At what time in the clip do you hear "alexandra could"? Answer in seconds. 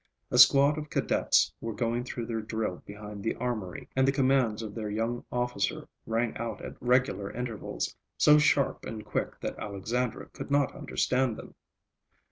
9.59-10.49